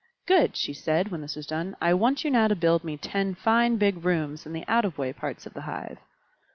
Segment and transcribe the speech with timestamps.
[0.25, 1.75] "Good!" she said, when this was done.
[1.79, 4.95] "I want you now to build me ten fine big rooms in the out of
[4.95, 5.99] the way parts of the hive."